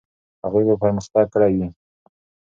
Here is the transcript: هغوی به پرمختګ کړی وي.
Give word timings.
هغوی 0.45 0.63
به 0.67 0.75
پرمختګ 0.83 1.25
کړی 1.33 1.53
وي. 1.57 1.69